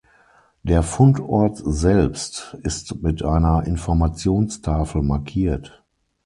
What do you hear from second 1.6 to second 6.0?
selbst ist mit einer Informationstafel markiert.